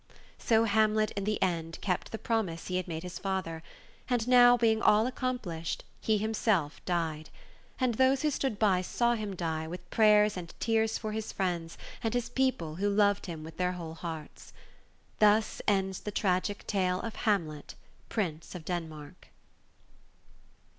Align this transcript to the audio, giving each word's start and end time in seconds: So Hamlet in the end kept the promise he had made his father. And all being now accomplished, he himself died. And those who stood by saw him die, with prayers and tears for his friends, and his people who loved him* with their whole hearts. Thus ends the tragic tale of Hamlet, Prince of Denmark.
So 0.39 0.63
Hamlet 0.63 1.11
in 1.11 1.25
the 1.25 1.39
end 1.43 1.77
kept 1.79 2.11
the 2.11 2.17
promise 2.17 2.69
he 2.69 2.77
had 2.77 2.87
made 2.87 3.03
his 3.03 3.19
father. 3.19 3.61
And 4.09 4.33
all 4.33 4.57
being 4.57 4.79
now 4.79 5.05
accomplished, 5.05 5.83
he 5.99 6.17
himself 6.17 6.83
died. 6.85 7.29
And 7.79 7.93
those 7.93 8.23
who 8.23 8.31
stood 8.31 8.57
by 8.57 8.81
saw 8.81 9.13
him 9.13 9.35
die, 9.35 9.67
with 9.67 9.87
prayers 9.91 10.37
and 10.37 10.55
tears 10.59 10.97
for 10.97 11.11
his 11.11 11.31
friends, 11.31 11.77
and 12.01 12.15
his 12.15 12.29
people 12.29 12.77
who 12.77 12.89
loved 12.89 13.27
him* 13.27 13.43
with 13.43 13.57
their 13.57 13.73
whole 13.73 13.93
hearts. 13.93 14.53
Thus 15.19 15.61
ends 15.67 15.99
the 15.99 16.09
tragic 16.09 16.65
tale 16.65 16.99
of 17.01 17.15
Hamlet, 17.17 17.75
Prince 18.09 18.55
of 18.55 18.65
Denmark. 18.65 19.27